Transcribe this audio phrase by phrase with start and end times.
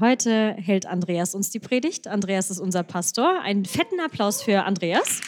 [0.00, 2.06] Heute hält Andreas uns die Predigt.
[2.06, 3.40] Andreas ist unser Pastor.
[3.42, 5.20] Einen fetten Applaus für Andreas.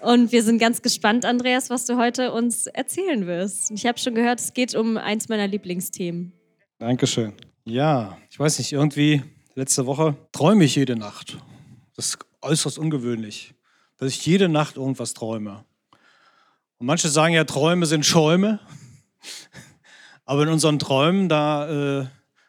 [0.00, 3.70] Und wir sind ganz gespannt, Andreas, was du heute uns erzählen wirst.
[3.70, 6.32] Ich habe schon gehört, es geht um eins meiner Lieblingsthemen.
[6.78, 7.34] Dankeschön.
[7.64, 9.22] Ja, ich weiß nicht, irgendwie
[9.54, 11.38] letzte Woche träume ich jede Nacht.
[11.94, 13.54] Das ist äußerst ungewöhnlich,
[13.96, 15.64] dass ich jede Nacht irgendwas träume.
[16.78, 18.58] Und manche sagen ja, Träume sind Schäume.
[20.26, 22.06] Aber in unseren Träumen, da äh,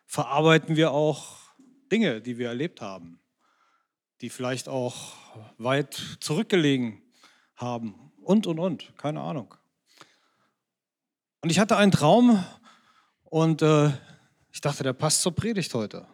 [0.07, 1.38] verarbeiten wir auch
[1.92, 3.19] Dinge, die wir erlebt haben,
[4.19, 5.14] die vielleicht auch
[5.60, 7.04] weit zurückgelegen
[7.55, 9.54] haben und, und, und, keine Ahnung.
[11.42, 12.43] Und ich hatte einen Traum
[13.25, 13.91] und äh,
[14.52, 16.07] ich dachte, der passt zur Predigt heute.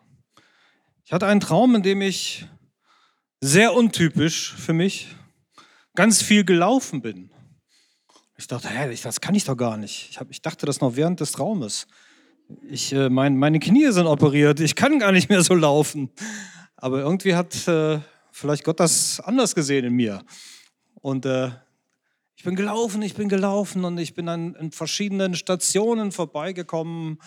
[1.06, 2.46] Ich hatte einen Traum, in dem ich
[3.40, 5.16] sehr untypisch für mich
[5.96, 7.32] ganz viel gelaufen bin.
[8.44, 10.10] Ich dachte, hä, das kann ich doch gar nicht.
[10.10, 11.88] Ich, hab, ich dachte das noch während des Traumes.
[12.70, 16.10] Ich, äh, mein, meine Knie sind operiert, ich kann gar nicht mehr so laufen.
[16.76, 18.02] Aber irgendwie hat äh,
[18.34, 20.26] vielleicht Gott das anders gesehen in mir.
[20.96, 21.52] Und äh,
[22.36, 27.20] ich bin gelaufen, ich bin gelaufen und ich bin an, an verschiedenen Stationen vorbeigekommen,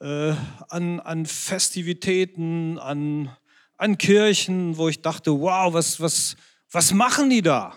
[0.00, 0.34] äh,
[0.68, 3.36] an, an Festivitäten, an,
[3.78, 6.36] an Kirchen, wo ich dachte, wow, was, was,
[6.70, 7.74] was machen die da?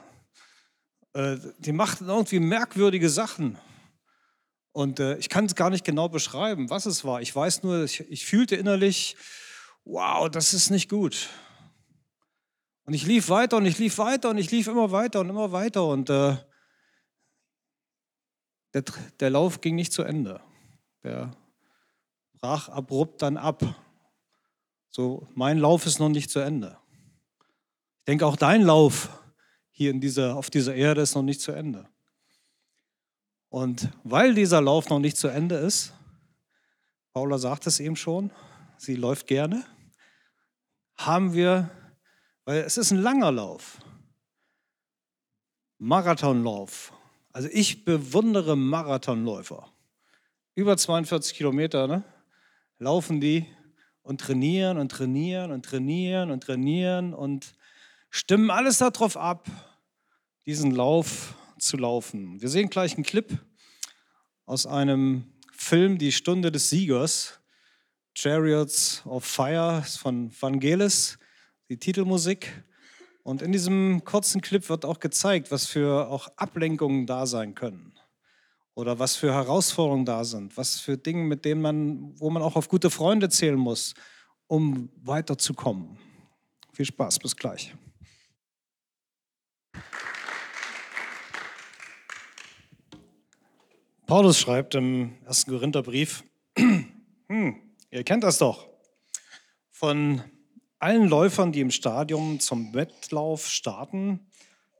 [1.13, 3.57] Äh, die machten irgendwie merkwürdige Sachen.
[4.71, 7.21] Und äh, ich kann es gar nicht genau beschreiben, was es war.
[7.21, 9.15] Ich weiß nur, ich, ich fühlte innerlich,
[9.85, 11.29] wow, das ist nicht gut.
[12.85, 15.51] Und ich lief weiter und ich lief weiter und ich lief immer weiter und immer
[15.51, 15.85] weiter.
[15.85, 16.37] Und äh,
[18.73, 18.83] der,
[19.19, 20.41] der Lauf ging nicht zu Ende.
[21.03, 21.31] Der
[22.33, 23.63] brach abrupt dann ab.
[24.89, 26.77] So, mein Lauf ist noch nicht zu Ende.
[27.99, 29.09] Ich denke, auch dein Lauf
[29.75, 31.89] hier in dieser, auf dieser Erde ist noch nicht zu Ende.
[33.49, 35.93] Und weil dieser Lauf noch nicht zu Ende ist,
[37.11, 38.31] Paula sagt es eben schon,
[38.77, 39.65] sie läuft gerne,
[40.95, 41.69] haben wir,
[42.45, 43.79] weil es ist ein langer Lauf,
[45.79, 46.93] Marathonlauf.
[47.31, 49.71] Also ich bewundere Marathonläufer.
[50.55, 52.03] Über 42 Kilometer ne,
[52.77, 53.47] laufen die
[54.03, 57.55] und trainieren und trainieren und trainieren und trainieren und
[58.11, 59.47] stimmen alles darauf ab,
[60.45, 62.41] diesen Lauf zu laufen.
[62.41, 63.37] Wir sehen gleich einen Clip
[64.45, 67.39] aus einem Film Die Stunde des Siegers,
[68.13, 71.17] Chariots of Fire von Vangelis,
[71.69, 72.63] die Titelmusik.
[73.23, 77.93] Und in diesem kurzen Clip wird auch gezeigt, was für auch Ablenkungen da sein können
[78.75, 82.57] oder was für Herausforderungen da sind, was für Dinge, mit denen man, wo man auch
[82.57, 83.93] auf gute Freunde zählen muss,
[84.47, 85.97] um weiterzukommen.
[86.73, 87.73] Viel Spaß, bis gleich.
[94.13, 95.47] Paulus schreibt im 1.
[95.47, 96.23] Korintherbrief,
[96.55, 97.55] hm,
[97.89, 98.69] ihr kennt das doch,
[99.71, 100.21] von
[100.77, 104.19] allen Läufern, die im Stadion zum Wettlauf starten,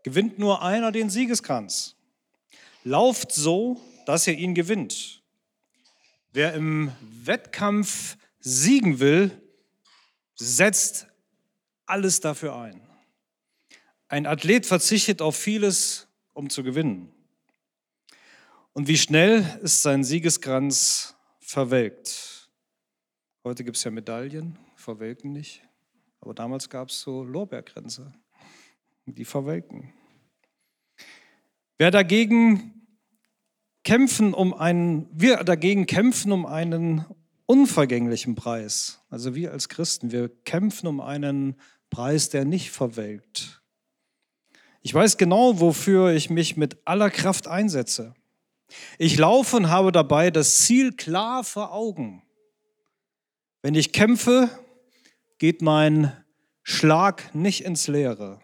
[0.04, 1.96] gewinnt nur einer den Siegeskranz.
[2.84, 5.24] Lauft so, dass ihr ihn gewinnt.
[6.32, 6.92] Wer im
[7.24, 9.32] Wettkampf siegen will,
[10.36, 11.08] setzt
[11.88, 12.88] alles dafür ein.
[14.10, 17.13] Ein Athlet verzichtet auf vieles, um zu gewinnen.
[18.76, 22.50] Und wie schnell ist sein Siegeskranz verwelkt?
[23.44, 25.62] Heute gibt es ja Medaillen, verwelken nicht.
[26.22, 28.12] Aber damals gab es so Lorbeerkränze,
[29.06, 29.94] die verwelken.
[31.78, 32.88] Wer dagegen
[33.84, 37.06] kämpfen um einen, wir dagegen kämpfen um einen
[37.46, 39.02] unvergänglichen Preis.
[39.12, 41.58] Also wir als Christen, wir kämpfen um einen
[41.92, 43.62] Preis, der nicht verwelkt.
[44.82, 48.16] Ich weiß genau, wofür ich mich mit aller Kraft einsetze.
[48.98, 52.24] Ich laufe und habe dabei das Ziel klar vor Augen.
[53.62, 54.50] Wenn ich kämpfe,
[55.38, 56.24] geht mein
[56.64, 58.42] Schlag nicht ins Leere.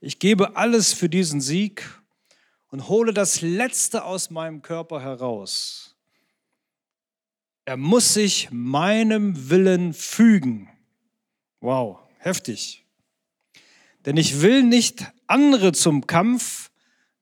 [0.00, 1.84] Ich gebe alles für diesen Sieg
[2.68, 5.96] und hole das Letzte aus meinem Körper heraus.
[7.64, 10.68] Er muss sich meinem Willen fügen.
[11.60, 12.84] Wow, heftig.
[14.04, 16.72] Denn ich will nicht andere zum Kampf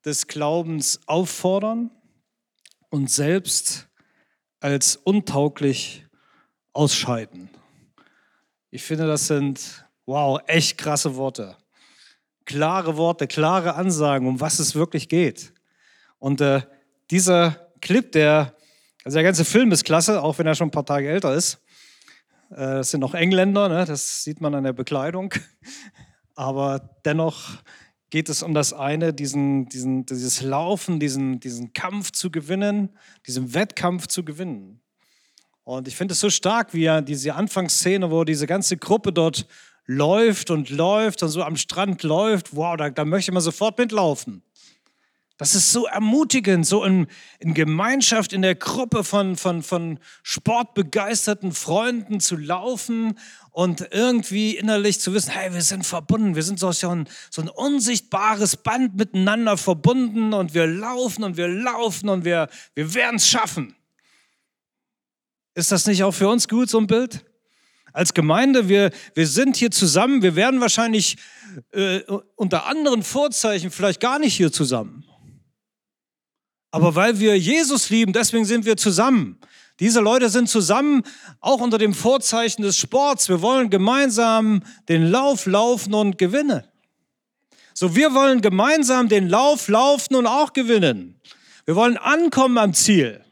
[0.03, 1.91] des Glaubens auffordern
[2.91, 3.87] und selbst
[4.59, 6.05] als untauglich
[6.73, 7.49] ausscheiden.
[8.69, 11.57] Ich finde, das sind, wow, echt krasse Worte.
[12.45, 15.53] Klare Worte, klare Ansagen, um was es wirklich geht.
[16.19, 16.61] Und äh,
[17.09, 18.55] dieser Clip, der,
[19.03, 21.55] also der ganze Film ist klasse, auch wenn er schon ein paar Tage älter ist.
[22.51, 23.85] Äh, das sind noch Engländer, ne?
[23.85, 25.33] das sieht man an der Bekleidung.
[26.35, 27.57] Aber dennoch
[28.11, 32.89] geht es um das eine, diesen, diesen, dieses Laufen, diesen, diesen Kampf zu gewinnen,
[33.25, 34.81] diesen Wettkampf zu gewinnen.
[35.63, 39.47] Und ich finde es so stark, wie er diese Anfangsszene, wo diese ganze Gruppe dort
[39.85, 42.55] läuft und läuft und so am Strand läuft.
[42.55, 44.43] Wow, da, da möchte man sofort mitlaufen.
[45.41, 47.07] Das ist so ermutigend, so in,
[47.39, 53.17] in Gemeinschaft, in der Gruppe von, von, von sportbegeisterten Freunden zu laufen
[53.49, 57.49] und irgendwie innerlich zu wissen, hey, wir sind verbunden, wir sind so ein, so ein
[57.49, 63.27] unsichtbares Band miteinander verbunden und wir laufen und wir laufen und wir, wir werden es
[63.27, 63.75] schaffen.
[65.55, 67.25] Ist das nicht auch für uns gut, so ein Bild?
[67.93, 71.17] Als Gemeinde, wir, wir sind hier zusammen, wir werden wahrscheinlich
[71.71, 72.01] äh,
[72.35, 75.03] unter anderen Vorzeichen vielleicht gar nicht hier zusammen.
[76.71, 79.37] Aber weil wir Jesus lieben, deswegen sind wir zusammen.
[79.79, 81.03] Diese Leute sind zusammen,
[81.39, 83.29] auch unter dem Vorzeichen des Sports.
[83.29, 86.63] Wir wollen gemeinsam den Lauf laufen und gewinnen.
[87.73, 91.19] So, wir wollen gemeinsam den Lauf laufen und auch gewinnen.
[91.65, 93.23] Wir wollen ankommen am Ziel.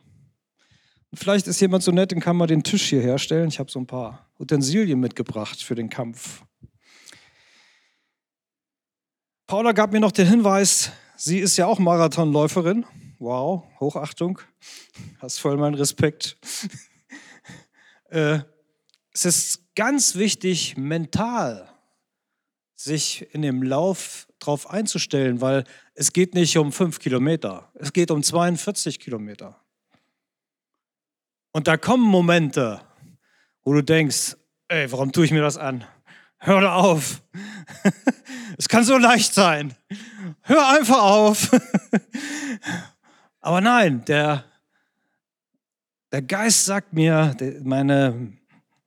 [1.14, 3.50] vielleicht ist jemand so nett, den kann man den Tisch hier herstellen.
[3.50, 6.44] Ich habe so ein paar Utensilien mitgebracht für den Kampf.
[9.46, 12.86] Paula gab mir noch den Hinweis, sie ist ja auch Marathonläuferin.
[13.22, 14.40] Wow, Hochachtung.
[15.20, 16.38] Hast voll meinen Respekt.
[18.12, 18.40] äh,
[19.12, 21.70] es ist ganz wichtig, mental
[22.76, 28.10] sich in dem Lauf darauf einzustellen, weil es geht nicht um fünf Kilometer, es geht
[28.10, 29.60] um 42 Kilometer.
[31.52, 32.80] Und da kommen Momente,
[33.64, 34.38] wo du denkst,
[34.70, 35.84] ey, warum tue ich mir das an?
[36.38, 37.22] Hör auf.
[38.58, 39.76] es kann so leicht sein.
[40.44, 41.52] Hör einfach auf.
[43.42, 44.44] Aber nein, der,
[46.12, 48.34] der Geist sagt mir, meine,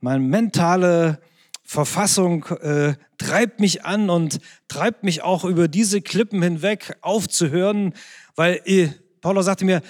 [0.01, 1.23] meine mentale
[1.65, 7.95] Verfassung äh, treibt mich an und treibt mich auch über diese Klippen hinweg aufzuhören,
[8.37, 8.91] weil äh,
[9.23, 9.81] Paulus sagte mir,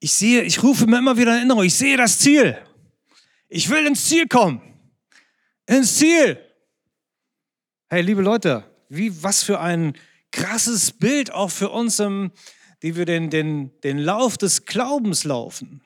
[0.00, 2.58] ich sehe, ich rufe mir immer wieder in Erinnerung, ich sehe das Ziel.
[3.48, 4.60] Ich will ins Ziel kommen.
[5.66, 6.38] Ins Ziel.
[7.88, 9.96] Hey, liebe Leute, wie, was für ein
[10.30, 12.32] krasses Bild auch für uns im,
[12.84, 15.80] die wir den, den, den Lauf des Glaubens laufen.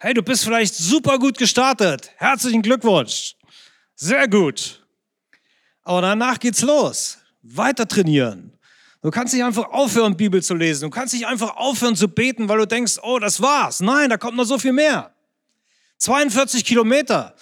[0.00, 2.10] Hey, du bist vielleicht super gut gestartet.
[2.16, 3.36] Herzlichen Glückwunsch.
[3.94, 4.84] Sehr gut.
[5.84, 7.18] Aber danach geht's los.
[7.40, 8.58] Weiter trainieren.
[9.00, 10.86] Du kannst nicht einfach aufhören, Bibel zu lesen.
[10.86, 13.78] Du kannst nicht einfach aufhören zu beten, weil du denkst, oh, das war's.
[13.78, 15.14] Nein, da kommt noch so viel mehr.
[15.98, 17.36] 42 Kilometer.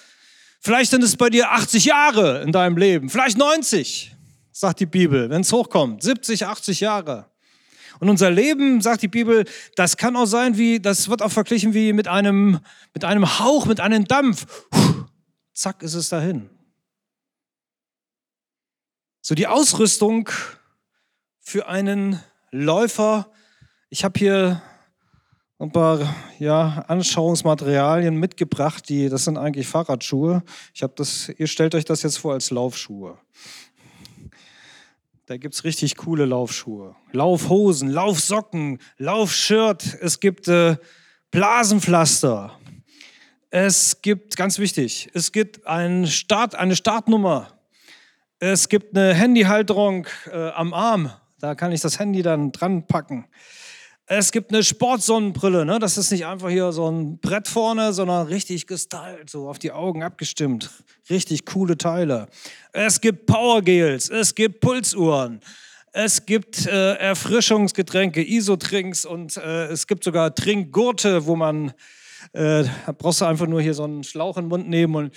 [0.61, 3.08] Vielleicht sind es bei dir 80 Jahre in deinem Leben.
[3.08, 4.14] Vielleicht 90,
[4.52, 6.02] sagt die Bibel, wenn es hochkommt.
[6.02, 7.31] 70, 80 Jahre.
[8.00, 9.44] Und unser Leben, sagt die Bibel,
[9.76, 12.61] das kann auch sein wie, das wird auch verglichen wie mit einem,
[12.93, 14.46] mit einem Hauch, mit einem Dampf.
[14.70, 15.05] Puh,
[15.52, 16.50] zack, ist es dahin.
[19.20, 20.29] So die Ausrüstung
[21.41, 22.20] für einen
[22.50, 23.31] Läufer.
[23.88, 24.62] Ich habe hier
[25.58, 30.43] ein paar ja, Anschauungsmaterialien mitgebracht, die, das sind eigentlich Fahrradschuhe.
[30.75, 33.19] Ich habe das, ihr stellt euch das jetzt vor als Laufschuhe.
[35.26, 36.97] Da gibt es richtig coole Laufschuhe.
[37.12, 39.97] Laufhosen, Laufsocken, Laufshirt.
[40.03, 40.76] Es gibt äh,
[41.31, 42.59] Blasenpflaster.
[43.49, 47.59] Es gibt, ganz wichtig, es gibt ein Start, eine Startnummer.
[48.38, 51.11] Es gibt eine Handyhalterung äh, am Arm.
[51.38, 53.27] Da kann ich das Handy dann dran packen.
[54.06, 55.79] Es gibt eine Sportsonnenbrille, ne?
[55.79, 59.73] das ist nicht einfach hier so ein Brett vorne, sondern richtig gestylt, so auf die
[59.73, 60.70] Augen abgestimmt.
[61.08, 62.27] Richtig coole Teile.
[62.73, 65.41] Es gibt Powergels, es gibt Pulsuhren,
[65.93, 71.73] es gibt äh, Erfrischungsgetränke, Isotrinks und äh, es gibt sogar Trinkgurte, wo man
[72.34, 72.65] äh,
[72.99, 75.15] brauchst du einfach nur hier so einen Schlauch in den Mund nehmen und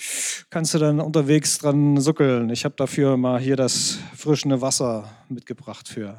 [0.49, 2.49] kannst du dann unterwegs dran suckeln.
[2.51, 6.17] Ich habe dafür mal hier das frischende Wasser mitgebracht für.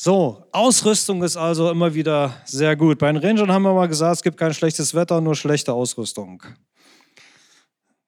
[0.00, 3.00] So, Ausrüstung ist also immer wieder sehr gut.
[3.00, 6.40] Bei den Rangern haben wir mal gesagt, es gibt kein schlechtes Wetter, nur schlechte Ausrüstung.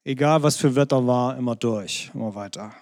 [0.05, 2.73] Egal was für Wetter war, immer durch, immer weiter.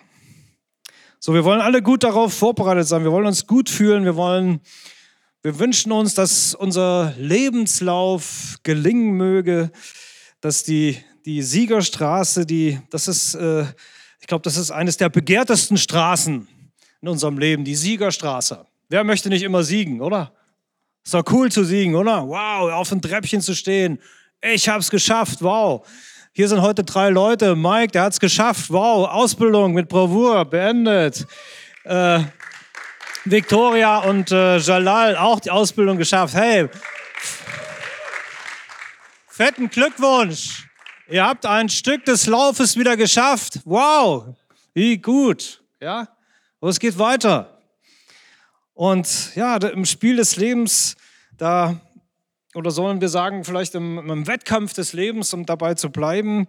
[1.21, 3.03] So, wir wollen alle gut darauf vorbereitet sein.
[3.03, 4.05] Wir wollen uns gut fühlen.
[4.05, 4.61] Wir wollen,
[5.41, 9.73] wir wünschen uns, dass unser Lebenslauf gelingen möge,
[10.43, 13.65] dass die, die Siegerstraße, die, das ist, äh,
[14.21, 16.47] ich glaube, das ist eines der begehrtesten Straßen
[17.01, 18.68] in unserem Leben, die Siegerstraße.
[18.91, 20.33] Wer möchte nicht immer siegen, oder?
[21.05, 22.27] Ist doch cool zu siegen, oder?
[22.27, 24.01] Wow, auf dem Treppchen zu stehen.
[24.41, 25.87] Ich hab's geschafft, wow.
[26.33, 27.55] Hier sind heute drei Leute.
[27.55, 28.71] Mike, der hat's geschafft.
[28.71, 31.27] Wow, Ausbildung mit Bravour beendet.
[31.85, 32.21] Äh,
[33.25, 36.35] Victoria und äh, Jalal auch die Ausbildung geschafft.
[36.35, 36.69] Hey,
[39.29, 40.67] fetten Glückwunsch.
[41.09, 43.61] Ihr habt ein Stück des Laufes wieder geschafft.
[43.65, 44.35] Wow,
[44.73, 45.63] wie gut.
[45.81, 46.09] Ja,
[46.61, 47.58] aber es geht weiter.
[48.79, 50.95] Und ja, im Spiel des Lebens,
[51.37, 51.81] da
[52.55, 56.47] oder sollen wir sagen, vielleicht im, im Wettkampf des Lebens, um dabei zu bleiben,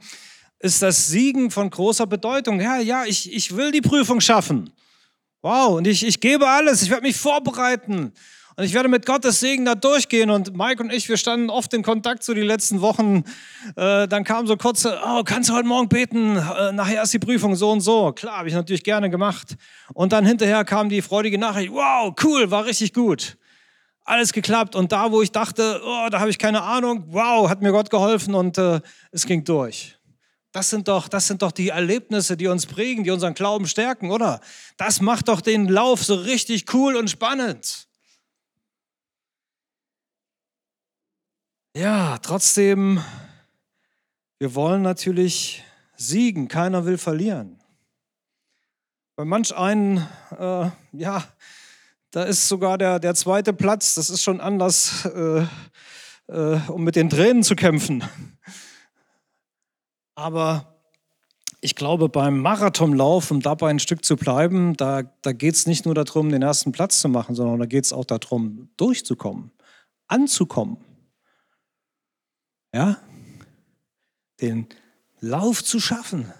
[0.60, 2.62] ist das Siegen von großer Bedeutung.
[2.62, 4.70] Ja, ja, ich, ich will die Prüfung schaffen.
[5.42, 8.14] Wow, und ich, ich gebe alles, ich werde mich vorbereiten.
[8.60, 10.30] Und ich werde mit Gottes Segen da durchgehen.
[10.30, 13.24] Und Mike und ich, wir standen oft in Kontakt so die letzten Wochen.
[13.78, 16.36] Äh, dann kam so kurze, oh, kannst du heute Morgen beten?
[16.36, 18.12] Äh, nachher ist die Prüfung so und so.
[18.12, 19.56] Klar, habe ich natürlich gerne gemacht.
[19.94, 23.38] Und dann hinterher kam die freudige Nachricht, wow, cool, war richtig gut.
[24.04, 24.76] Alles geklappt.
[24.76, 27.90] Und da, wo ich dachte, oh, da habe ich keine Ahnung, wow, hat mir Gott
[27.90, 28.82] geholfen und äh,
[29.14, 29.98] es ging durch.
[30.52, 34.12] Das sind, doch, das sind doch die Erlebnisse, die uns prägen, die unseren Glauben stärken,
[34.12, 34.42] oder?
[34.76, 37.88] Das macht doch den Lauf so richtig cool und spannend.
[41.76, 43.00] Ja, trotzdem,
[44.40, 45.64] wir wollen natürlich
[45.96, 46.48] siegen.
[46.48, 47.60] Keiner will verlieren.
[49.16, 49.98] Bei manch einen,
[50.36, 51.24] äh, ja,
[52.10, 55.46] da ist sogar der, der zweite Platz, das ist schon anders, äh,
[56.28, 58.04] äh, um mit den Tränen zu kämpfen.
[60.16, 60.74] Aber
[61.62, 65.86] ich glaube, beim Marathonlauf, um dabei ein Stück zu bleiben, da, da geht es nicht
[65.86, 69.52] nur darum, den ersten Platz zu machen, sondern da geht es auch darum, durchzukommen,
[70.08, 70.89] anzukommen
[72.74, 73.02] ja,
[74.42, 74.68] den
[75.20, 76.32] Lauf zu schaffen.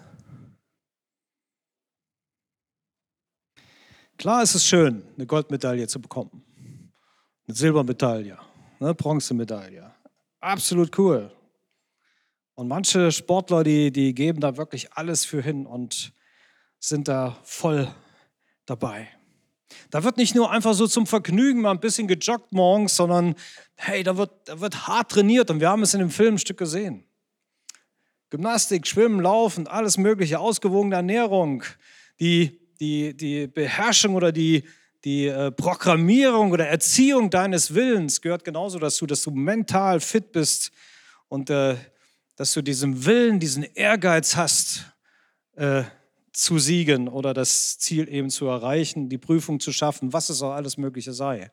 [4.16, 6.92] Klar ist es schön, eine Goldmedaille zu bekommen,
[7.46, 8.38] eine Silbermedaille,
[8.78, 9.94] eine Bronzemedaille.
[10.40, 11.34] Absolut cool.
[12.54, 16.12] Und manche Sportler, die, die geben da wirklich alles für hin und
[16.78, 17.88] sind da voll
[18.66, 19.08] dabei.
[19.90, 23.34] Da wird nicht nur einfach so zum Vergnügen mal ein bisschen gejoggt morgens, sondern
[23.76, 26.38] hey, da wird, da wird hart trainiert und wir haben es in dem Film ein
[26.38, 27.04] Stück gesehen.
[28.30, 31.64] Gymnastik, Schwimmen, Laufen, alles Mögliche, ausgewogene Ernährung,
[32.20, 34.64] die, die, die Beherrschung oder die,
[35.04, 40.70] die äh, Programmierung oder Erziehung deines Willens gehört genauso dazu, dass du mental fit bist
[41.28, 41.76] und äh,
[42.36, 44.84] dass du diesen Willen, diesen Ehrgeiz hast,
[45.56, 45.82] äh,
[46.32, 50.52] zu siegen oder das Ziel eben zu erreichen, die Prüfung zu schaffen, was es auch
[50.52, 51.50] alles Mögliche sei.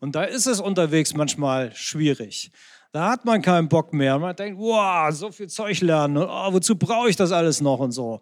[0.00, 2.50] Und da ist es unterwegs manchmal schwierig.
[2.92, 4.18] Da hat man keinen Bock mehr.
[4.18, 6.16] Man denkt, wow, so viel Zeug lernen.
[6.16, 8.20] Oh, wozu brauche ich das alles noch und so?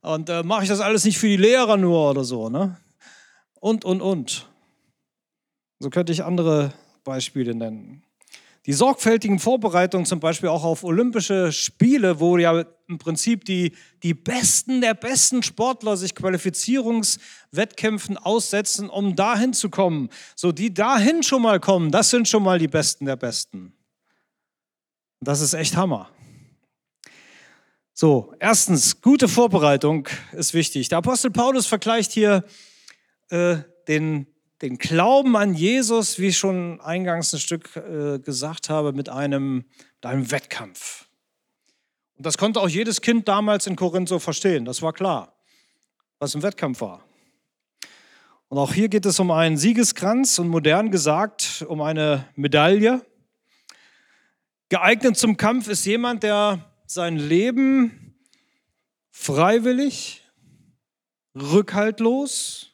[0.00, 2.76] Und äh, mache ich das alles nicht für die Lehrer nur oder so, ne?
[3.60, 4.48] Und, und, und.
[5.78, 6.72] So könnte ich andere
[7.04, 8.02] Beispiele nennen.
[8.68, 14.12] Die sorgfältigen Vorbereitungen zum Beispiel auch auf Olympische Spiele, wo ja im Prinzip die, die
[14.12, 20.10] Besten der besten Sportler sich Qualifizierungswettkämpfen aussetzen, um dahin zu kommen.
[20.36, 23.72] So, die dahin schon mal kommen, das sind schon mal die Besten der Besten.
[25.20, 26.10] Das ist echt Hammer.
[27.94, 30.90] So, erstens, gute Vorbereitung ist wichtig.
[30.90, 32.44] Der Apostel Paulus vergleicht hier
[33.30, 34.26] äh, den
[34.62, 39.64] den Glauben an Jesus, wie ich schon eingangs ein Stück äh, gesagt habe, mit einem,
[39.96, 41.06] mit einem Wettkampf.
[42.16, 45.36] Und das konnte auch jedes Kind damals in Korinth so verstehen, das war klar,
[46.18, 47.04] was ein Wettkampf war.
[48.48, 53.04] Und auch hier geht es um einen Siegeskranz und modern gesagt um eine Medaille.
[54.70, 58.18] Geeignet zum Kampf ist jemand, der sein Leben
[59.10, 60.24] freiwillig,
[61.34, 62.67] rückhaltlos,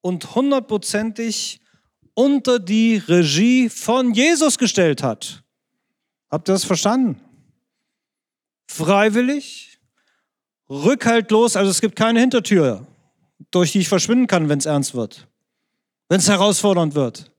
[0.00, 1.60] und hundertprozentig
[2.14, 5.42] unter die Regie von Jesus gestellt hat.
[6.30, 7.20] Habt ihr das verstanden?
[8.66, 9.80] Freiwillig,
[10.68, 12.86] rückhaltlos, also es gibt keine Hintertür,
[13.50, 15.28] durch die ich verschwinden kann, wenn es ernst wird,
[16.08, 17.32] wenn es herausfordernd wird.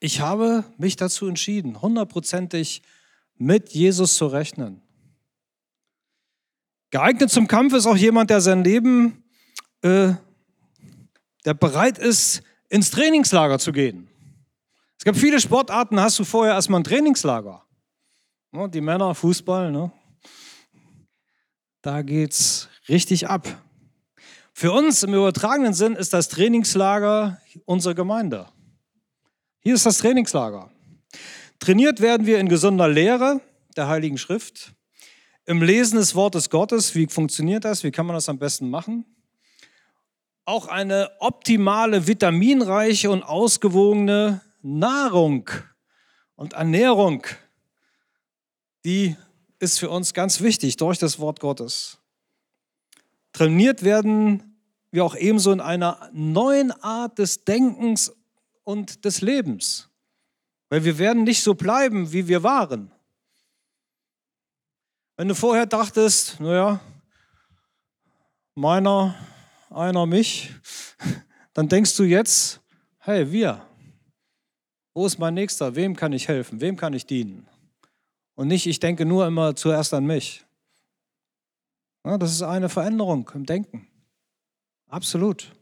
[0.00, 2.82] Ich habe mich dazu entschieden, hundertprozentig
[3.36, 4.82] mit Jesus zu rechnen.
[6.90, 9.23] Geeignet zum Kampf ist auch jemand, der sein Leben
[9.84, 10.14] äh,
[11.44, 14.08] der bereit ist, ins Trainingslager zu gehen.
[14.98, 17.62] Es gibt viele Sportarten, hast du vorher erstmal ein Trainingslager.
[18.52, 19.92] Die Männer, Fußball, ne?
[21.82, 23.46] da geht's richtig ab.
[24.54, 28.46] Für uns im übertragenen Sinn ist das Trainingslager unsere Gemeinde.
[29.60, 30.70] Hier ist das Trainingslager.
[31.58, 33.40] Trainiert werden wir in gesunder Lehre
[33.76, 34.72] der Heiligen Schrift,
[35.44, 36.94] im Lesen des Wortes Gottes.
[36.94, 37.82] Wie funktioniert das?
[37.84, 39.04] Wie kann man das am besten machen?
[40.44, 45.48] Auch eine optimale, vitaminreiche und ausgewogene Nahrung
[46.36, 47.26] und Ernährung,
[48.84, 49.16] die
[49.58, 51.98] ist für uns ganz wichtig durch das Wort Gottes.
[53.32, 54.60] Trainiert werden
[54.90, 58.14] wir auch ebenso in einer neuen Art des Denkens
[58.62, 59.88] und des Lebens,
[60.68, 62.92] weil wir werden nicht so bleiben, wie wir waren.
[65.16, 66.80] Wenn du vorher dachtest, naja,
[68.54, 69.14] meiner
[69.74, 70.50] einer mich,
[71.52, 72.60] dann denkst du jetzt,
[72.98, 73.66] hey, wir.
[74.94, 75.74] Wo ist mein Nächster?
[75.74, 76.60] Wem kann ich helfen?
[76.60, 77.48] Wem kann ich dienen?
[78.34, 80.44] Und nicht, ich denke nur immer zuerst an mich.
[82.04, 83.86] Ja, das ist eine Veränderung im Denken.
[84.88, 85.52] Absolut.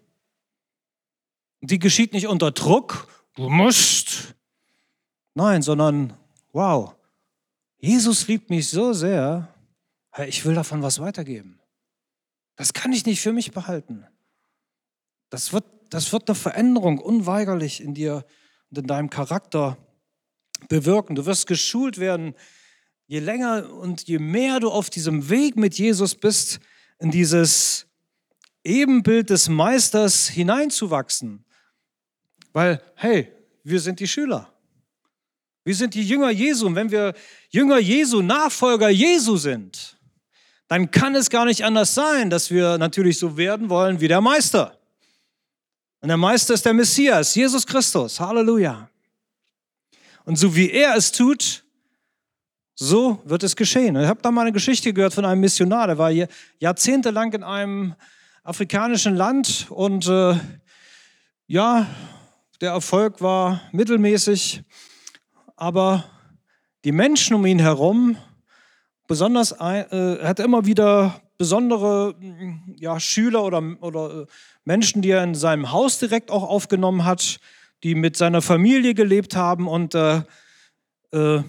[1.61, 4.35] Die geschieht nicht unter Druck, du musst.
[5.35, 6.12] Nein, sondern,
[6.52, 6.95] wow,
[7.78, 9.49] Jesus liebt mich so sehr,
[10.26, 11.62] ich will davon was weitergeben.
[12.56, 14.06] Das kann ich nicht für mich behalten.
[15.30, 18.25] Das wird, das wird eine Veränderung unweigerlich in dir
[18.71, 19.78] und in deinem Charakter
[20.68, 21.14] bewirken.
[21.14, 22.35] Du wirst geschult werden,
[23.06, 26.61] je länger und je mehr du auf diesem Weg mit Jesus bist,
[26.99, 27.87] in dieses
[28.64, 31.44] Ebenbild des Meisters hineinzuwachsen.
[32.52, 33.32] Weil, hey,
[33.64, 34.52] wir sind die Schüler.
[35.64, 36.66] Wir sind die Jünger Jesu.
[36.66, 37.14] Und wenn wir
[37.50, 39.99] Jünger Jesu, Nachfolger Jesu sind,
[40.73, 44.23] dann kann es gar nicht anders sein, dass wir natürlich so werden wollen wie der
[44.23, 44.79] Meister.
[46.00, 48.19] Und der Meister ist der Messias, Jesus Christus.
[48.19, 48.88] Halleluja.
[50.25, 51.62] Und so wie er es tut,
[52.75, 53.97] so wird es geschehen.
[53.97, 56.11] Ich habe da mal eine Geschichte gehört von einem Missionar, der war
[56.59, 57.95] jahrzehntelang in einem
[58.43, 60.41] afrikanischen Land und äh,
[61.49, 61.87] ja,
[62.62, 64.62] der Erfolg war mittelmäßig,
[65.55, 66.05] aber
[66.85, 68.17] die Menschen um ihn herum,
[69.06, 72.14] besonders, äh, er hat immer wieder besondere
[72.76, 74.26] ja, Schüler oder, oder äh,
[74.64, 77.40] Menschen, die er in seinem Haus direkt auch aufgenommen hat,
[77.82, 80.23] die mit seiner Familie gelebt haben und äh,
[81.12, 81.42] äh,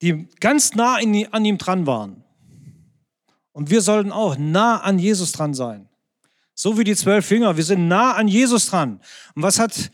[0.00, 2.24] die ganz nah in, an ihm dran waren.
[3.52, 5.88] Und wir sollten auch nah an Jesus dran sein.
[6.54, 7.56] So wie die zwölf Jünger.
[7.56, 9.00] Wir sind nah an Jesus dran.
[9.34, 9.90] Und was hat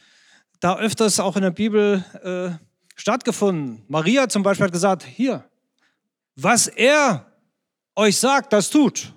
[0.61, 2.51] da öfters auch in der Bibel äh,
[2.97, 3.83] stattgefunden?
[3.89, 5.45] Maria zum Beispiel hat gesagt, hier,
[6.41, 7.27] was er
[7.97, 9.13] euch sagt, das tut.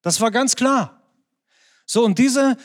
[0.00, 1.02] Das war ganz klar.
[1.86, 2.56] So, und diese,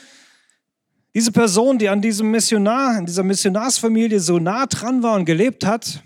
[1.14, 5.66] diese Person, die an diesem Missionar, in dieser Missionarsfamilie so nah dran war und gelebt
[5.66, 6.02] hat,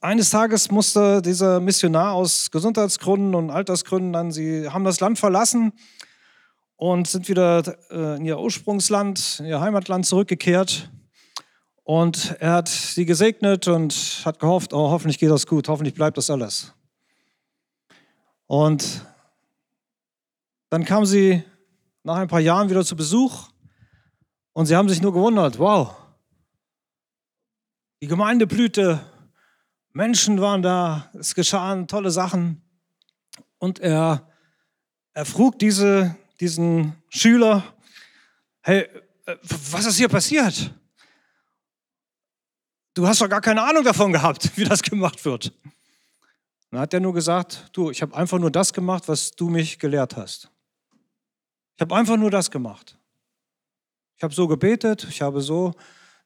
[0.00, 5.72] eines Tages musste dieser Missionar aus Gesundheitsgründen und Altersgründen dann, sie haben das Land verlassen
[6.76, 10.92] und sind wieder äh, in ihr Ursprungsland, in ihr Heimatland zurückgekehrt.
[11.88, 16.18] Und er hat sie gesegnet und hat gehofft, oh, hoffentlich geht das gut, hoffentlich bleibt
[16.18, 16.74] das alles.
[18.46, 19.06] Und
[20.68, 21.42] dann kam sie
[22.02, 23.48] nach ein paar Jahren wieder zu Besuch
[24.52, 25.96] und sie haben sich nur gewundert, wow,
[28.02, 29.00] die Gemeinde blühte,
[29.94, 32.60] Menschen waren da, es geschahen tolle Sachen.
[33.56, 34.28] Und er,
[35.14, 37.64] er frug diese, diesen Schüler,
[38.60, 38.86] hey,
[39.24, 40.70] äh, was ist hier passiert?
[42.98, 45.52] Du hast doch gar keine Ahnung davon gehabt, wie das gemacht wird.
[46.72, 49.78] Dann hat er nur gesagt, du, ich habe einfach nur das gemacht, was du mich
[49.78, 50.50] gelehrt hast.
[51.76, 52.98] Ich habe einfach nur das gemacht.
[54.16, 55.74] Ich habe so gebetet, ich habe so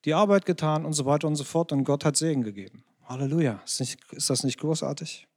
[0.06, 2.82] die Arbeit getan und so weiter und so fort und Gott hat Segen gegeben.
[3.06, 3.61] Halleluja.
[3.66, 5.28] Ist, nicht, ist das nicht großartig?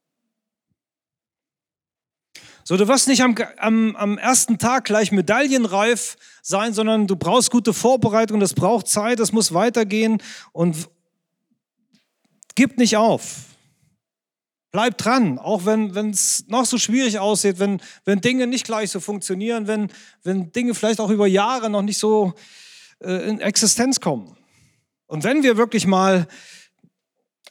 [2.63, 7.51] So, du wirst nicht am, am, am ersten Tag gleich medaillenreif sein, sondern du brauchst
[7.51, 10.89] gute Vorbereitung, das braucht Zeit, das muss weitergehen und
[12.55, 13.45] gib nicht auf.
[14.71, 18.99] Bleib dran, auch wenn es noch so schwierig aussieht, wenn, wenn Dinge nicht gleich so
[18.99, 19.89] funktionieren, wenn,
[20.23, 22.33] wenn Dinge vielleicht auch über Jahre noch nicht so
[22.99, 24.35] äh, in Existenz kommen.
[25.07, 26.27] Und wenn wir wirklich mal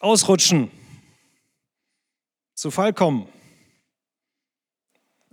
[0.01, 0.71] ausrutschen,
[2.55, 3.29] zu Fall kommen.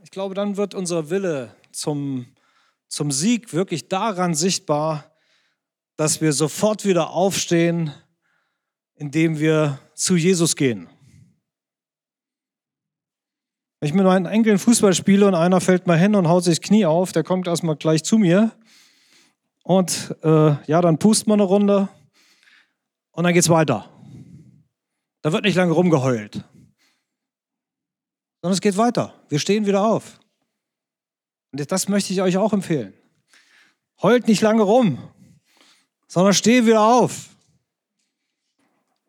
[0.03, 2.25] Ich glaube, dann wird unser Wille zum,
[2.87, 5.11] zum Sieg wirklich daran sichtbar,
[5.95, 7.93] dass wir sofort wieder aufstehen,
[9.01, 10.87] indem wir zu Jesus gehen.
[13.79, 16.59] Wenn ich mit meinen Enkeln Fußball spiele und einer fällt mal hin und haut sich
[16.59, 18.51] das Knie auf, der kommt erstmal gleich zu mir.
[19.63, 21.89] Und äh, ja, dann pust man eine Runde
[23.09, 23.89] und dann geht es weiter.
[25.23, 26.35] Da wird nicht lange rumgeheult,
[28.43, 29.15] sondern es geht weiter.
[29.29, 30.19] Wir stehen wieder auf.
[31.51, 32.93] Und das möchte ich euch auch empfehlen.
[34.03, 34.99] Heult nicht lange rum,
[36.07, 37.30] sondern steh wieder auf.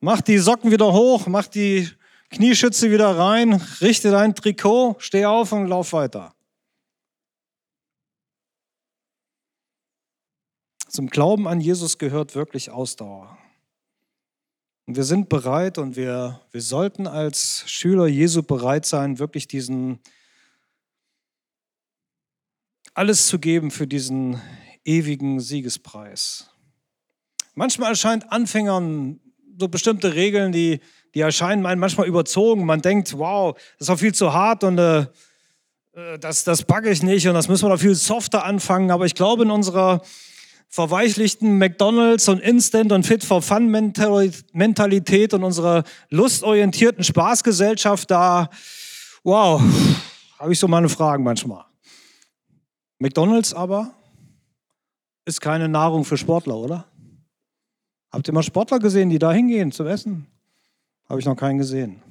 [0.05, 1.89] Mach die Socken wieder hoch, mach die
[2.31, 6.35] Knieschütze wieder rein, richte dein Trikot, steh auf und lauf weiter.
[10.89, 13.39] Zum Glauben an Jesus gehört wirklich Ausdauer.
[14.87, 20.01] Und wir sind bereit und wir, wir sollten als Schüler Jesu bereit sein, wirklich diesen
[22.93, 24.43] alles zu geben für diesen
[24.85, 26.51] ewigen Siegespreis.
[27.55, 29.21] Manchmal erscheint Anfängern
[29.59, 30.81] so bestimmte Regeln, die,
[31.15, 32.65] die erscheinen manchmal überzogen.
[32.65, 35.01] Man denkt, wow, das ist doch viel zu hart und äh,
[35.95, 38.91] äh das, das backe ich nicht und das müssen wir doch viel softer anfangen.
[38.91, 40.03] Aber ich glaube, in unserer
[40.69, 43.69] verweichlichten McDonalds und Instant und Fit for Fun
[44.53, 48.49] Mentalität und unserer lustorientierten Spaßgesellschaft da,
[49.23, 49.61] wow,
[50.39, 51.67] habe ich so meine Fragen manchmal.
[52.99, 53.93] McDonalds aber
[55.27, 56.87] ist keine Nahrung für Sportler, oder?
[58.13, 60.27] Habt ihr mal Sportler gesehen, die da hingehen zum Essen?
[61.09, 62.03] Habe ich noch keinen gesehen.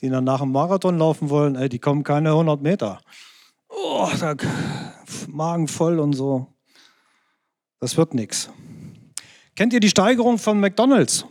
[0.00, 3.00] Die dann nach dem Marathon laufen wollen, ey, die kommen keine 100 Meter.
[3.68, 4.34] Oh, da,
[5.28, 6.48] Magen voll und so.
[7.78, 8.50] Das wird nichts.
[9.54, 11.24] Kennt ihr die Steigerung von McDonald's?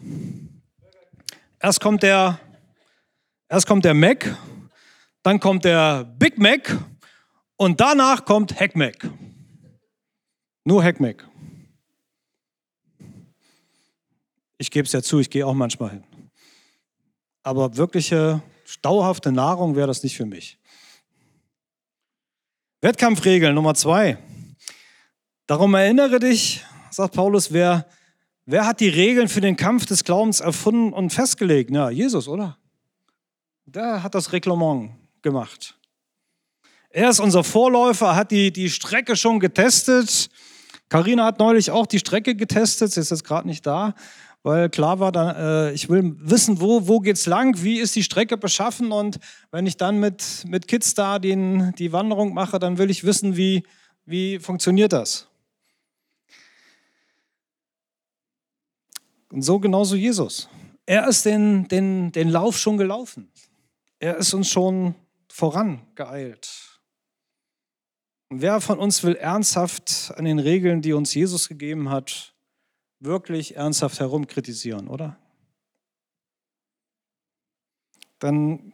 [1.60, 2.40] Erst kommt der,
[3.50, 4.38] erst kommt der Mac,
[5.22, 6.78] dann kommt der Big Mac
[7.58, 9.10] und danach kommt Hack Mac.
[10.64, 11.28] Nur Hack Mac.
[14.58, 16.04] Ich gebe es ja zu, ich gehe auch manchmal hin.
[17.44, 18.42] Aber wirkliche,
[18.82, 20.58] dauerhafte Nahrung wäre das nicht für mich.
[22.82, 24.18] Wettkampfregel Nummer zwei.
[25.46, 27.86] Darum erinnere dich, sagt Paulus, wer,
[28.46, 31.70] wer hat die Regeln für den Kampf des Glaubens erfunden und festgelegt?
[31.72, 32.58] Ja, Jesus, oder?
[33.66, 34.92] Der hat das Reglement
[35.22, 35.78] gemacht.
[36.90, 40.30] Er ist unser Vorläufer, hat die, die Strecke schon getestet.
[40.88, 43.94] Karina hat neulich auch die Strecke getestet, sie ist jetzt gerade nicht da
[44.46, 48.04] weil klar war, dann, äh, ich will wissen, wo, wo es lang, wie ist die
[48.04, 49.18] Strecke beschaffen und
[49.50, 53.38] wenn ich dann mit, mit Kids da den, die Wanderung mache, dann will ich wissen,
[53.38, 53.64] wie,
[54.06, 55.28] wie funktioniert das.
[59.32, 60.48] Und so genauso Jesus.
[60.86, 63.32] Er ist den, den, den Lauf schon gelaufen.
[63.98, 64.94] Er ist uns schon
[65.28, 66.80] vorangeeilt.
[68.30, 72.35] Und wer von uns will ernsthaft an den Regeln, die uns Jesus gegeben hat,
[73.00, 75.18] wirklich ernsthaft herumkritisieren, oder?
[78.20, 78.74] Dann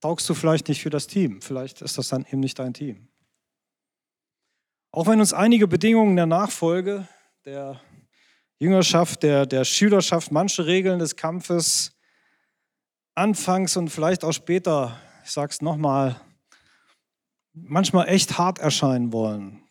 [0.00, 1.40] taugst du vielleicht nicht für das Team.
[1.40, 3.08] Vielleicht ist das dann eben nicht dein Team.
[4.90, 7.08] Auch wenn uns einige Bedingungen der Nachfolge,
[7.44, 7.80] der
[8.58, 11.96] Jüngerschaft, der, der Schülerschaft, manche Regeln des Kampfes
[13.14, 16.20] anfangs und vielleicht auch später, ich sage es nochmal,
[17.52, 19.62] manchmal echt hart erscheinen wollen.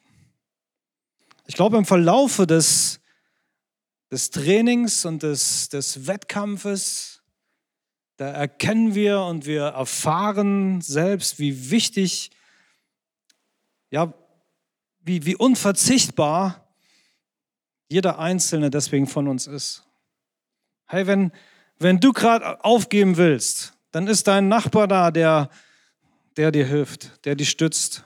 [1.48, 3.00] Ich glaube, im Verlaufe des
[4.16, 7.22] des Trainings und des, des Wettkampfes,
[8.16, 12.32] da erkennen wir und wir erfahren selbst, wie wichtig,
[13.92, 14.14] ja,
[15.02, 16.66] wie, wie unverzichtbar
[17.90, 19.84] jeder Einzelne deswegen von uns ist.
[20.86, 21.34] Hey, wenn,
[21.78, 25.50] wenn du gerade aufgeben willst, dann ist dein Nachbar da, der,
[26.38, 28.06] der dir hilft, der dich stützt.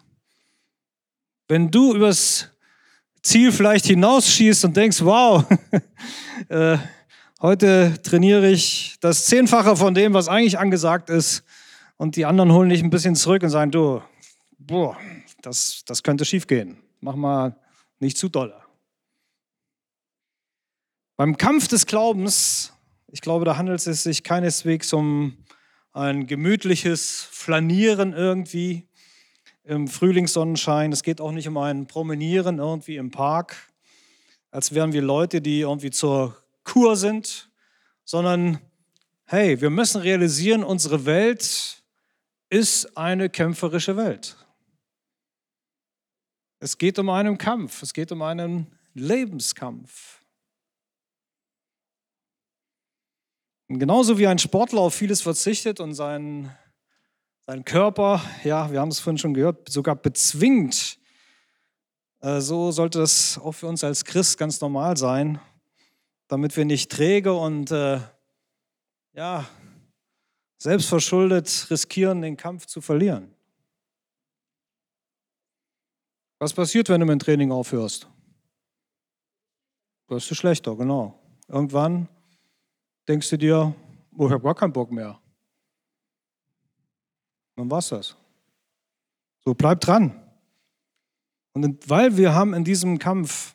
[1.48, 2.50] Wenn du übers
[3.22, 5.46] Ziel vielleicht hinausschießt und denkst, wow,
[6.50, 6.78] äh,
[7.42, 11.44] heute trainiere ich das Zehnfache von dem, was eigentlich angesagt ist.
[11.98, 14.02] Und die anderen holen dich ein bisschen zurück und sagen, du,
[14.58, 14.98] boah,
[15.42, 16.78] das, das könnte schiefgehen.
[17.02, 17.56] Mach mal
[18.00, 18.54] nicht zu doll.
[21.18, 22.74] Beim Kampf des Glaubens,
[23.08, 25.38] ich glaube, da handelt es sich keineswegs um
[25.92, 28.88] ein gemütliches Flanieren irgendwie,
[29.70, 30.92] im Frühlingssonnenschein.
[30.92, 33.72] Es geht auch nicht um ein Promenieren irgendwie im Park,
[34.50, 37.52] als wären wir Leute, die irgendwie zur Kur sind,
[38.04, 38.60] sondern
[39.26, 41.84] hey, wir müssen realisieren, unsere Welt
[42.50, 44.36] ist eine kämpferische Welt.
[46.60, 50.20] Es geht um einen Kampf, es geht um einen Lebenskampf.
[53.68, 56.52] Und genauso wie ein Sportler auf vieles verzichtet und seinen
[57.50, 61.00] sein Körper, ja, wir haben es vorhin schon gehört, sogar bezwingt.
[62.22, 65.40] Äh, so sollte das auch für uns als Christ ganz normal sein,
[66.28, 68.02] damit wir nicht träge und äh,
[69.14, 69.50] ja,
[70.60, 73.34] selbstverschuldet riskieren, den Kampf zu verlieren.
[76.38, 78.08] Was passiert, wenn du mit dem Training aufhörst?
[80.08, 81.20] Wirst du schlechter, genau.
[81.48, 82.08] Irgendwann
[83.08, 83.74] denkst du dir,
[84.16, 85.20] oh, ich habe gar keinen Bock mehr.
[87.60, 88.16] Dann war es das.
[89.44, 90.18] So, bleib dran.
[91.52, 93.54] Und weil wir haben in diesem Kampf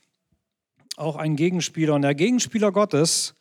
[0.96, 3.34] auch einen Gegenspieler und der Gegenspieler Gottes,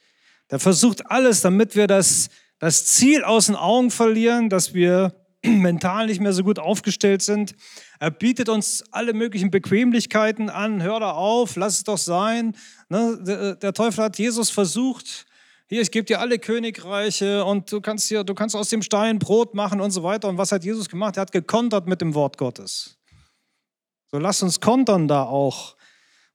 [0.49, 5.13] der versucht alles, damit wir das, das Ziel aus den Augen verlieren, dass wir
[5.45, 7.55] mental nicht mehr so gut aufgestellt sind.
[7.99, 10.81] Er bietet uns alle möglichen Bequemlichkeiten an.
[10.81, 12.55] Hör da auf, lass es doch sein.
[12.87, 13.57] Ne?
[13.61, 15.25] Der Teufel hat Jesus versucht,
[15.73, 19.17] hier, ich gebe dir alle Königreiche und du kannst, hier, du kannst aus dem Stein
[19.17, 20.29] Brot machen und so weiter.
[20.29, 21.17] Und was hat Jesus gemacht?
[21.17, 22.99] Er hat gekontert mit dem Wort Gottes.
[24.11, 25.75] So lass uns kontern da auch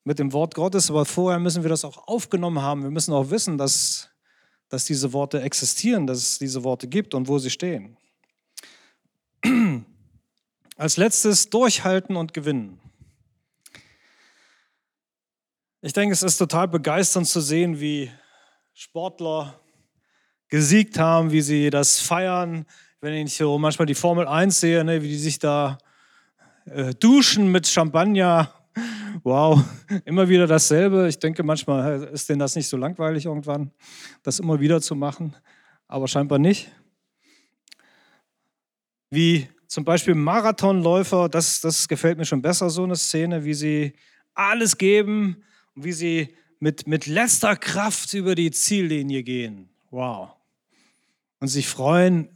[0.03, 2.83] mit dem Wort Gottes, aber vorher müssen wir das auch aufgenommen haben.
[2.83, 4.11] Wir müssen auch wissen, dass,
[4.71, 7.97] dass diese Worte existieren, dass es diese Worte gibt und wo sie stehen.
[10.77, 12.81] Als letztes durchhalten und gewinnen.
[15.81, 18.11] Ich denke, es ist total begeisternd zu sehen, wie
[18.81, 19.61] Sportler
[20.49, 22.65] gesiegt haben, wie sie das feiern.
[23.01, 25.79] Wenn ich so manchmal die Formel 1 sehe, ne, wie die sich da
[26.67, 28.55] äh, duschen mit Champagner.
[29.25, 29.61] Wow,
[30.05, 31.09] immer wieder dasselbe.
[31.09, 33.73] Ich denke, manchmal ist denen das nicht so langweilig irgendwann,
[34.23, 35.35] das immer wieder zu machen,
[35.89, 36.71] aber scheinbar nicht.
[39.11, 43.93] Wie zum Beispiel Marathonläufer, das, das gefällt mir schon besser, so eine Szene, wie sie
[44.35, 45.43] alles geben
[45.75, 49.69] und wie sie mit, mit letzter Kraft über die Ziellinie gehen.
[49.91, 50.31] Wow.
[51.41, 52.29] Und sich freuen,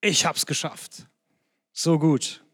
[0.00, 1.08] ich hab's geschafft.
[1.72, 2.44] So gut.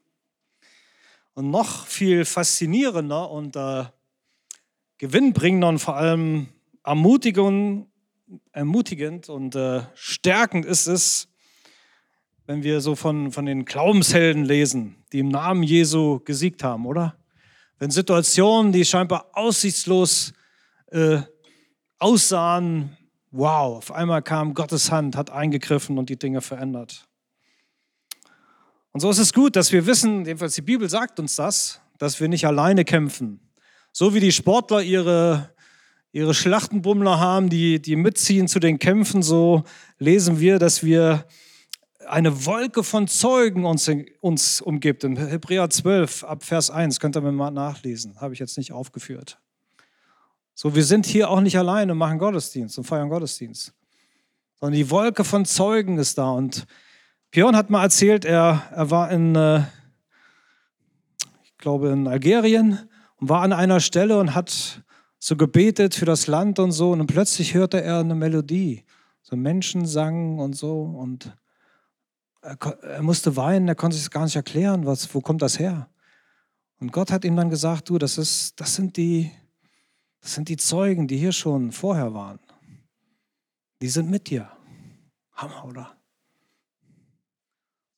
[1.34, 3.84] Und noch viel faszinierender und äh,
[4.98, 6.48] gewinnbringender und vor allem
[6.84, 7.86] ermutigend,
[8.52, 11.28] ermutigend und äh, stärkend ist es,
[12.46, 17.16] wenn wir so von, von den Glaubenshelden lesen, die im Namen Jesu gesiegt haben, oder?
[17.78, 20.32] Wenn Situationen, die scheinbar aussichtslos
[20.90, 21.20] äh,
[21.98, 22.96] aussahen,
[23.30, 27.06] wow, auf einmal kam Gottes Hand, hat eingegriffen und die Dinge verändert.
[28.92, 32.20] Und so ist es gut, dass wir wissen, jedenfalls die Bibel sagt uns das, dass
[32.20, 33.40] wir nicht alleine kämpfen.
[33.92, 35.54] So wie die Sportler ihre,
[36.12, 39.64] ihre Schlachtenbummler haben, die, die mitziehen zu den Kämpfen, so
[39.98, 41.26] lesen wir, dass wir
[42.06, 45.04] eine Wolke von Zeugen uns, uns umgibt.
[45.04, 48.72] In Hebräer 12 ab Vers 1 könnt ihr mir mal nachlesen, habe ich jetzt nicht
[48.72, 49.38] aufgeführt.
[50.60, 53.72] So, wir sind hier auch nicht alleine und machen Gottesdienst und feiern Gottesdienst,
[54.58, 56.32] sondern die Wolke von Zeugen ist da.
[56.32, 56.66] Und
[57.30, 59.60] Björn hat mal erzählt, er, er war in, äh,
[61.44, 64.82] ich glaube, in Algerien und war an einer Stelle und hat
[65.20, 66.90] so gebetet für das Land und so.
[66.90, 68.84] Und plötzlich hörte er eine Melodie.
[69.22, 70.82] So Menschen sangen und so.
[70.82, 71.36] Und
[72.42, 75.88] er, er musste weinen, er konnte sich gar nicht erklären, was, wo kommt das her?
[76.80, 79.30] Und Gott hat ihm dann gesagt, du, das, ist, das, sind die,
[80.20, 82.40] das sind die Zeugen, die hier schon vorher waren.
[83.80, 84.50] Die sind mit dir.
[85.32, 85.96] Hammer, oder?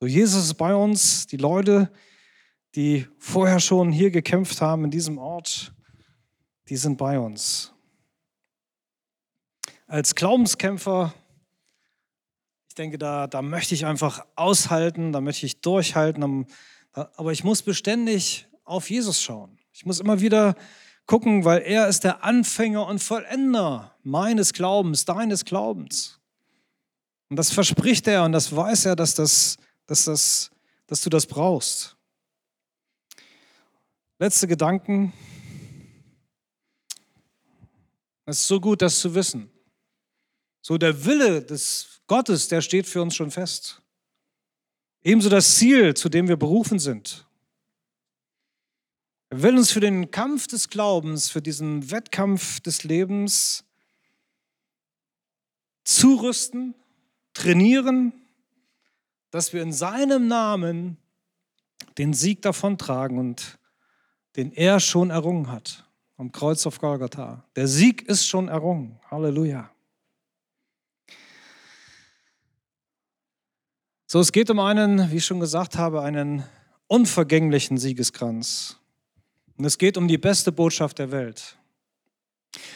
[0.01, 1.91] So, Jesus ist bei uns, die Leute,
[2.75, 5.75] die vorher schon hier gekämpft haben in diesem Ort,
[6.69, 7.73] die sind bei uns.
[9.87, 11.13] Als Glaubenskämpfer
[12.71, 16.47] ich denke, da, da möchte ich einfach aushalten, da möchte ich durchhalten.
[16.93, 19.59] Aber ich muss beständig auf Jesus schauen.
[19.73, 20.55] Ich muss immer wieder
[21.11, 26.21] gucken, weil er ist der Anfänger und Vollender meines Glaubens, deines Glaubens.
[27.29, 30.53] Und das verspricht er und das weiß er, dass, das, dass, das,
[30.87, 31.97] dass du das brauchst.
[34.21, 35.13] Letzte Gedanken.
[38.25, 39.51] Es ist so gut, das zu wissen.
[40.63, 43.83] So der Wille des Gottes, der steht für uns schon fest.
[45.03, 47.27] Ebenso das Ziel, zu dem wir berufen sind.
[49.31, 53.65] Er will uns für den Kampf des Glaubens, für diesen Wettkampf des Lebens
[55.85, 56.75] zurüsten,
[57.33, 58.13] trainieren,
[59.31, 60.97] dass wir in seinem Namen
[61.97, 63.59] den Sieg davontragen und
[64.35, 67.45] den er schon errungen hat am Kreuz auf Golgatha.
[67.55, 68.99] Der Sieg ist schon errungen.
[69.11, 69.71] Halleluja.
[74.07, 76.43] So, es geht um einen, wie ich schon gesagt habe, einen
[76.89, 78.80] unvergänglichen Siegeskranz.
[79.61, 81.59] Und es geht um die beste Botschaft der Welt.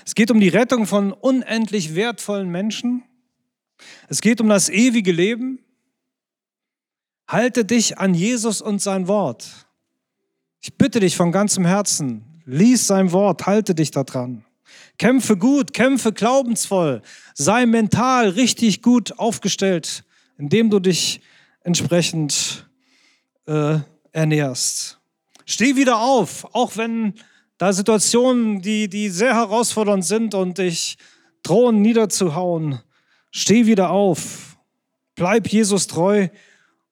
[0.04, 3.02] Es geht um die Rettung von unendlich wertvollen Menschen.
[4.08, 5.60] Es geht um das ewige Leben.
[7.26, 9.66] Halte dich an Jesus und sein Wort.
[10.60, 14.44] Ich bitte dich von ganzem Herzen, lies sein Wort, halte dich daran.
[14.98, 17.00] Kämpfe gut, kämpfe glaubensvoll,
[17.32, 20.04] sei mental richtig gut aufgestellt
[20.36, 21.22] indem du dich
[21.62, 22.68] entsprechend
[23.46, 23.78] äh,
[24.12, 25.00] ernährst.
[25.46, 27.14] Steh wieder auf, auch wenn
[27.58, 30.96] da Situationen, die, die sehr herausfordernd sind und dich
[31.42, 32.80] drohen niederzuhauen.
[33.30, 34.56] Steh wieder auf,
[35.14, 36.28] bleib Jesus treu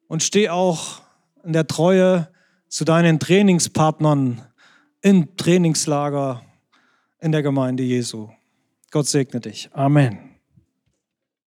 [0.08, 1.02] und steh auch
[1.44, 2.28] in der Treue
[2.68, 4.42] zu deinen Trainingspartnern
[5.02, 6.42] im Trainingslager
[7.20, 8.30] in der Gemeinde Jesu.
[8.90, 9.70] Gott segne dich.
[9.72, 10.31] Amen.